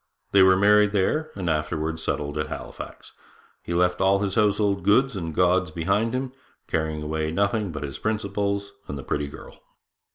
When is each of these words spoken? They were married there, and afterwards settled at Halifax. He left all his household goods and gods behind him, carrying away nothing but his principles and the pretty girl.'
They 0.31 0.41
were 0.41 0.57
married 0.57 0.93
there, 0.93 1.29
and 1.35 1.47
afterwards 1.47 2.01
settled 2.01 2.35
at 2.39 2.47
Halifax. 2.47 3.13
He 3.61 3.75
left 3.75 4.01
all 4.01 4.17
his 4.17 4.33
household 4.33 4.81
goods 4.83 5.15
and 5.15 5.31
gods 5.35 5.69
behind 5.69 6.15
him, 6.15 6.31
carrying 6.67 7.03
away 7.03 7.29
nothing 7.29 7.71
but 7.71 7.83
his 7.83 7.99
principles 7.99 8.71
and 8.87 8.97
the 8.97 9.03
pretty 9.03 9.27
girl.' 9.27 9.61